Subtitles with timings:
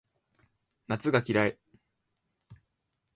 [0.87, 1.59] 夏が嫌い